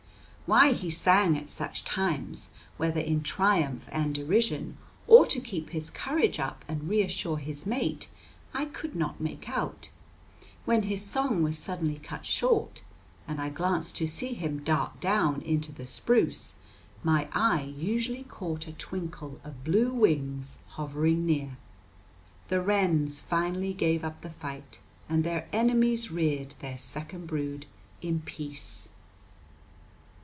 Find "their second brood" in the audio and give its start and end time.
26.59-27.67